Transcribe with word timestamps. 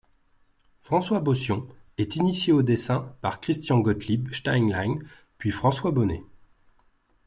François 0.81 1.19
Bocion 1.19 1.67
est 1.99 2.15
initié 2.15 2.51
au 2.51 2.63
dessin 2.63 3.13
par 3.21 3.39
Christian-Gottlieb 3.39 4.33
Steinlen 4.33 5.07
puis 5.37 5.51
François 5.51 5.91
Bonnet. 5.91 6.23